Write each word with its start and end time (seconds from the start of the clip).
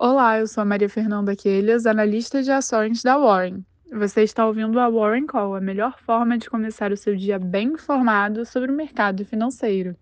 Olá, 0.00 0.38
eu 0.38 0.46
sou 0.46 0.62
a 0.62 0.64
Maria 0.64 0.88
Fernanda 0.88 1.34
Quelhas, 1.34 1.84
analista 1.84 2.40
de 2.40 2.52
ações 2.52 3.02
da 3.02 3.18
Warren. 3.18 3.64
Você 3.92 4.22
está 4.22 4.46
ouvindo 4.46 4.78
a 4.78 4.88
Warren 4.88 5.26
Call, 5.26 5.56
a 5.56 5.60
melhor 5.60 5.98
forma 5.98 6.38
de 6.38 6.48
começar 6.48 6.92
o 6.92 6.96
seu 6.96 7.16
dia 7.16 7.36
bem 7.36 7.72
informado 7.72 8.46
sobre 8.46 8.70
o 8.70 8.76
mercado 8.76 9.24
financeiro. 9.24 9.96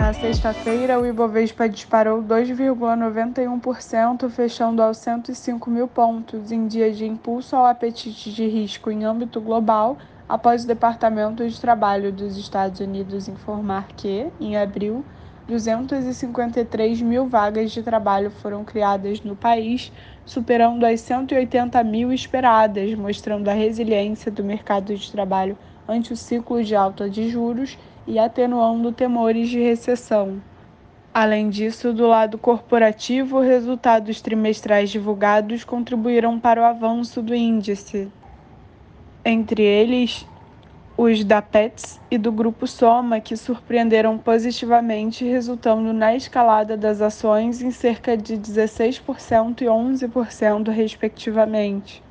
Na 0.00 0.12
sexta-feira, 0.12 1.00
o 1.00 1.04
Ibovespa 1.04 1.68
disparou 1.68 2.22
2,91%, 2.22 4.30
fechando 4.30 4.80
aos 4.80 4.98
105 4.98 5.68
mil 5.68 5.88
pontos, 5.88 6.52
em 6.52 6.68
dia 6.68 6.92
de 6.92 7.04
impulso 7.04 7.56
ao 7.56 7.66
apetite 7.66 8.32
de 8.32 8.46
risco 8.46 8.88
em 8.88 9.04
âmbito 9.04 9.40
global, 9.40 9.98
após 10.28 10.62
o 10.62 10.68
Departamento 10.68 11.44
de 11.44 11.60
Trabalho 11.60 12.12
dos 12.12 12.36
Estados 12.36 12.78
Unidos 12.78 13.26
informar 13.26 13.88
que, 13.96 14.28
em 14.40 14.56
abril, 14.56 15.04
253 15.46 17.02
mil 17.02 17.26
vagas 17.26 17.70
de 17.70 17.82
trabalho 17.82 18.30
foram 18.30 18.64
criadas 18.64 19.20
no 19.20 19.36
país, 19.36 19.92
superando 20.24 20.84
as 20.84 21.02
180 21.02 21.84
mil 21.84 22.12
esperadas, 22.12 22.94
mostrando 22.94 23.48
a 23.48 23.52
resiliência 23.52 24.32
do 24.32 24.42
mercado 24.42 24.94
de 24.96 25.12
trabalho 25.12 25.58
ante 25.86 26.14
o 26.14 26.16
ciclo 26.16 26.64
de 26.64 26.74
alta 26.74 27.10
de 27.10 27.28
juros 27.28 27.78
e 28.06 28.18
atenuando 28.18 28.90
temores 28.90 29.50
de 29.50 29.60
recessão. 29.60 30.40
Além 31.12 31.50
disso, 31.50 31.92
do 31.92 32.06
lado 32.06 32.38
corporativo, 32.38 33.38
resultados 33.38 34.20
trimestrais 34.20 34.90
divulgados 34.90 35.62
contribuíram 35.62 36.40
para 36.40 36.60
o 36.60 36.64
avanço 36.64 37.22
do 37.22 37.34
índice. 37.34 38.10
Entre 39.24 39.62
eles, 39.62 40.26
os 40.96 41.24
da 41.24 41.42
Pets 41.42 42.00
e 42.08 42.16
do 42.16 42.30
Grupo 42.30 42.66
Soma, 42.66 43.20
que 43.20 43.36
surpreenderam 43.36 44.16
positivamente, 44.16 45.24
resultando 45.24 45.92
na 45.92 46.14
escalada 46.14 46.76
das 46.76 47.00
ações 47.00 47.60
em 47.60 47.72
cerca 47.72 48.16
de 48.16 48.36
16% 48.36 49.62
e 49.62 49.64
11%, 49.64 50.68
respectivamente. 50.70 52.02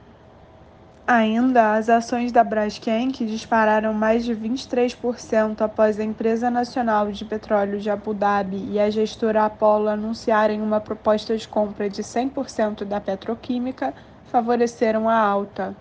Ainda, 1.08 1.76
as 1.76 1.90
ações 1.90 2.32
da 2.32 2.44
Braskem, 2.44 3.12
que 3.12 3.26
dispararam 3.26 3.94
mais 3.94 4.24
de 4.24 4.34
23% 4.34 5.62
após 5.62 6.00
a 6.00 6.04
empresa 6.04 6.50
nacional 6.50 7.12
de 7.12 7.26
petróleo 7.26 7.80
de 7.80 7.90
Abu 7.90 8.14
Dhabi 8.14 8.70
e 8.72 8.80
a 8.80 8.90
gestora 8.90 9.46
Apollo 9.46 9.90
anunciarem 9.90 10.62
uma 10.62 10.80
proposta 10.80 11.38
de 11.38 11.48
compra 11.48 11.90
de 11.90 12.02
100% 12.02 12.86
da 12.86 13.02
petroquímica, 13.02 13.94
favoreceram 14.32 15.10
a 15.10 15.18
alta. 15.18 15.76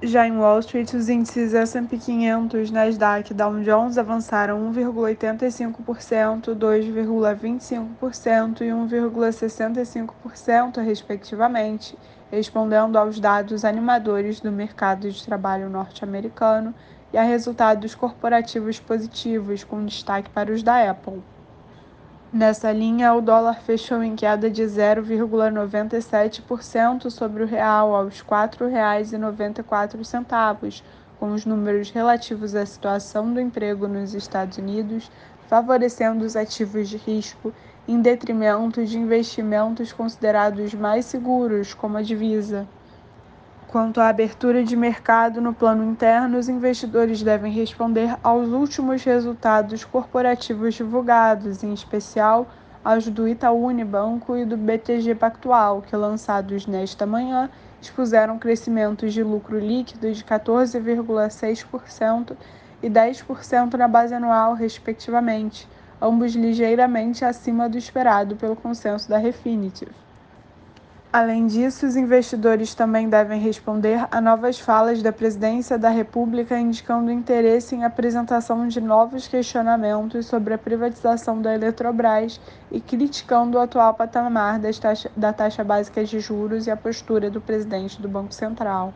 Já 0.00 0.28
em 0.28 0.38
Wall 0.38 0.60
Street, 0.60 0.94
os 0.94 1.08
índices 1.08 1.52
S&P 1.52 1.98
500, 1.98 2.70
Nasdaq 2.70 3.32
e 3.32 3.34
Dow 3.34 3.60
Jones 3.60 3.98
avançaram 3.98 4.72
1,85%, 4.72 6.54
2,25% 6.54 8.60
e 8.60 8.68
1,65%, 8.68 10.80
respectivamente, 10.80 11.98
respondendo 12.30 12.96
aos 12.96 13.18
dados 13.18 13.64
animadores 13.64 14.38
do 14.38 14.52
mercado 14.52 15.10
de 15.10 15.24
trabalho 15.24 15.68
norte-americano 15.68 16.72
e 17.12 17.18
a 17.18 17.24
resultados 17.24 17.96
corporativos 17.96 18.78
positivos, 18.78 19.64
com 19.64 19.84
destaque 19.84 20.30
para 20.30 20.52
os 20.52 20.62
da 20.62 20.88
Apple. 20.88 21.20
Nessa 22.30 22.70
linha, 22.70 23.14
o 23.14 23.22
dólar 23.22 23.62
fechou 23.62 24.02
em 24.02 24.14
queda 24.14 24.50
de 24.50 24.62
0,97% 24.62 27.10
sobre 27.10 27.42
o 27.42 27.46
real 27.46 27.94
aos 27.94 28.20
R$ 28.20 28.26
4,94, 28.28 30.82
com 31.18 31.32
os 31.32 31.46
números 31.46 31.90
relativos 31.90 32.54
à 32.54 32.66
situação 32.66 33.32
do 33.32 33.40
emprego 33.40 33.88
nos 33.88 34.12
Estados 34.12 34.58
Unidos 34.58 35.10
favorecendo 35.48 36.26
os 36.26 36.36
ativos 36.36 36.90
de 36.90 36.98
risco 36.98 37.50
em 37.88 38.02
detrimento 38.02 38.84
de 38.84 38.98
investimentos 38.98 39.94
considerados 39.94 40.74
mais 40.74 41.06
seguros, 41.06 41.72
como 41.72 41.96
a 41.96 42.02
divisa. 42.02 42.68
Quanto 43.68 44.00
à 44.00 44.08
abertura 44.08 44.64
de 44.64 44.74
mercado 44.74 45.42
no 45.42 45.52
plano 45.52 45.84
interno, 45.84 46.38
os 46.38 46.48
investidores 46.48 47.22
devem 47.22 47.52
responder 47.52 48.16
aos 48.22 48.48
últimos 48.48 49.04
resultados 49.04 49.84
corporativos 49.84 50.74
divulgados, 50.74 51.62
em 51.62 51.74
especial 51.74 52.46
aos 52.82 53.06
do 53.08 53.28
Itaú 53.28 53.66
Unibanco 53.66 54.34
e 54.38 54.46
do 54.46 54.56
BTG 54.56 55.14
Pactual, 55.16 55.82
que 55.82 55.94
lançados 55.94 56.66
nesta 56.66 57.04
manhã 57.04 57.50
expuseram 57.78 58.38
crescimentos 58.38 59.12
de 59.12 59.22
lucro 59.22 59.58
líquido 59.58 60.10
de 60.10 60.24
14,6% 60.24 62.34
e 62.82 62.88
10% 62.88 63.74
na 63.74 63.86
base 63.86 64.14
anual, 64.14 64.54
respectivamente, 64.54 65.68
ambos 66.00 66.34
ligeiramente 66.34 67.22
acima 67.22 67.68
do 67.68 67.76
esperado 67.76 68.34
pelo 68.34 68.56
consenso 68.56 69.10
da 69.10 69.18
Refinitiv. 69.18 69.90
Além 71.10 71.46
disso, 71.46 71.86
os 71.86 71.96
investidores 71.96 72.74
também 72.74 73.08
devem 73.08 73.40
responder 73.40 74.06
a 74.10 74.20
novas 74.20 74.60
falas 74.60 75.02
da 75.02 75.10
Presidência 75.10 75.78
da 75.78 75.88
República 75.88 76.58
indicando 76.58 77.10
interesse 77.10 77.74
em 77.74 77.82
apresentação 77.82 78.68
de 78.68 78.78
novos 78.78 79.26
questionamentos 79.26 80.26
sobre 80.26 80.52
a 80.52 80.58
privatização 80.58 81.40
da 81.40 81.54
Eletrobras 81.54 82.38
e 82.70 82.78
criticando 82.78 83.56
o 83.56 83.60
atual 83.60 83.94
patamar 83.94 84.60
da 85.16 85.32
taxa 85.32 85.64
básica 85.64 86.04
de 86.04 86.20
juros 86.20 86.66
e 86.66 86.70
a 86.70 86.76
postura 86.76 87.30
do 87.30 87.40
presidente 87.40 88.02
do 88.02 88.08
Banco 88.08 88.34
Central. 88.34 88.92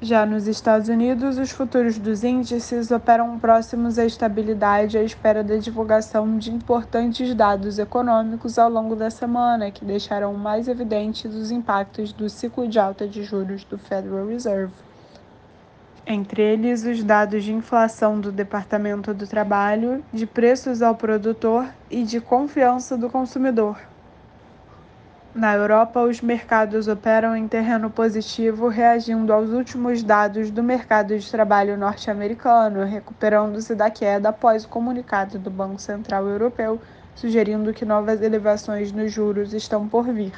Já 0.00 0.24
nos 0.24 0.46
Estados 0.46 0.88
Unidos, 0.88 1.38
os 1.38 1.50
futuros 1.50 1.98
dos 1.98 2.22
índices 2.22 2.92
operam 2.92 3.36
próximos 3.36 3.98
à 3.98 4.06
estabilidade 4.06 4.96
à 4.96 5.02
espera 5.02 5.42
da 5.42 5.56
divulgação 5.56 6.38
de 6.38 6.52
importantes 6.52 7.34
dados 7.34 7.80
econômicos 7.80 8.60
ao 8.60 8.70
longo 8.70 8.94
da 8.94 9.10
semana, 9.10 9.72
que 9.72 9.84
deixarão 9.84 10.34
mais 10.34 10.68
evidentes 10.68 11.34
os 11.34 11.50
impactos 11.50 12.12
do 12.12 12.30
ciclo 12.30 12.68
de 12.68 12.78
alta 12.78 13.08
de 13.08 13.24
juros 13.24 13.64
do 13.64 13.76
Federal 13.76 14.28
Reserve. 14.28 14.72
Entre 16.06 16.42
eles, 16.42 16.84
os 16.84 17.02
dados 17.02 17.42
de 17.42 17.52
inflação 17.52 18.20
do 18.20 18.30
Departamento 18.30 19.12
do 19.12 19.26
Trabalho, 19.26 20.04
de 20.12 20.26
preços 20.26 20.80
ao 20.80 20.94
produtor 20.94 21.66
e 21.90 22.04
de 22.04 22.20
confiança 22.20 22.96
do 22.96 23.10
consumidor. 23.10 23.76
Na 25.34 25.54
Europa, 25.54 26.00
os 26.00 26.22
mercados 26.22 26.88
operam 26.88 27.36
em 27.36 27.46
terreno 27.46 27.90
positivo, 27.90 28.66
reagindo 28.68 29.30
aos 29.30 29.50
últimos 29.50 30.02
dados 30.02 30.50
do 30.50 30.62
mercado 30.62 31.16
de 31.16 31.30
trabalho 31.30 31.76
norte-americano, 31.76 32.84
recuperando-se 32.86 33.74
da 33.74 33.90
queda 33.90 34.30
após 34.30 34.64
o 34.64 34.68
comunicado 34.68 35.38
do 35.38 35.50
Banco 35.50 35.78
Central 35.78 36.26
Europeu, 36.26 36.80
sugerindo 37.14 37.74
que 37.74 37.84
novas 37.84 38.22
elevações 38.22 38.90
nos 38.90 39.12
juros 39.12 39.52
estão 39.52 39.86
por 39.86 40.06
vir. 40.10 40.32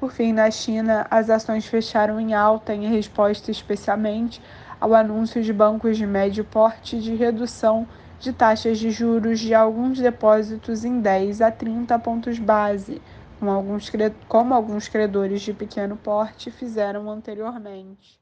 Por 0.00 0.10
fim, 0.10 0.32
na 0.32 0.50
China, 0.50 1.06
as 1.08 1.30
ações 1.30 1.64
fecharam 1.64 2.18
em 2.18 2.34
alta 2.34 2.74
em 2.74 2.88
resposta 2.88 3.52
especialmente 3.52 4.42
ao 4.80 4.94
anúncio 4.96 5.40
de 5.44 5.52
bancos 5.52 5.96
de 5.96 6.08
médio 6.08 6.44
porte 6.44 7.00
de 7.00 7.14
redução 7.14 7.86
de 8.18 8.32
taxas 8.32 8.78
de 8.78 8.90
juros 8.90 9.38
de 9.38 9.54
alguns 9.54 10.00
depósitos 10.00 10.84
em 10.84 11.00
10 11.00 11.40
a 11.40 11.52
30 11.52 11.96
pontos 12.00 12.38
base 12.40 13.00
como 13.42 13.50
alguns, 13.50 13.90
como 14.28 14.54
alguns 14.54 14.86
credores 14.86 15.42
de 15.42 15.52
pequeno 15.52 15.96
porte 15.96 16.48
fizeram 16.48 17.10
anteriormente. 17.10 18.20